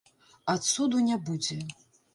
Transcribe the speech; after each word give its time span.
А 0.53 0.55
цуду 0.71 1.05
не 1.11 1.21
будзе. 1.29 1.61